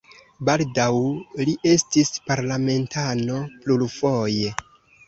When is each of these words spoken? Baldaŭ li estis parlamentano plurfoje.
Baldaŭ 0.47 0.87
li 1.49 1.53
estis 1.73 2.11
parlamentano 2.31 3.41
plurfoje. 3.61 4.55